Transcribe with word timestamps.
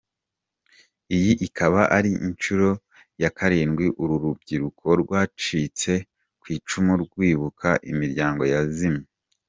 Iyi 1.15 1.31
ikaba 1.47 1.81
ari 1.97 2.11
inshuro 2.27 2.67
ya 3.21 3.29
karindwi 3.37 3.85
uru 4.01 4.15
rubyiruko 4.23 4.85
rwacitse 5.01 5.91
ku 6.41 6.45
icumu 6.57 6.93
rwibuka 7.03 7.69
imiryango 7.91 8.43
yazimye. 8.53 9.05